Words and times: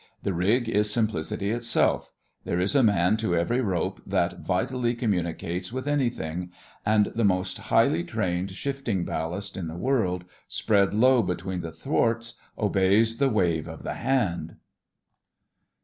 The 0.23 0.33
rig 0.33 0.67
is 0.67 0.89
simplicity 0.91 1.51
itself: 1.51 2.11
there 2.43 2.59
is 2.59 2.73
a 2.73 2.81
man 2.81 3.17
to 3.17 3.35
every 3.35 3.61
rope 3.61 4.01
that 4.03 4.39
vitally 4.39 4.95
communicates 4.95 5.71
with 5.71 5.85
anything: 5.87 6.49
and 6.83 7.11
the 7.13 7.23
most 7.23 7.59
highly 7.59 8.03
trained 8.03 8.49
shifting 8.53 9.05
ballast 9.05 9.55
in 9.55 9.67
the 9.67 9.77
world, 9.77 10.25
spread 10.47 10.95
low 10.95 11.21
between 11.21 11.59
the 11.59 11.71
thwarts, 11.71 12.33
obeys 12.57 13.17
the 13.17 13.29
wave 13.29 13.67
of 13.67 13.83
the 13.83 13.93
hand. 13.93 14.55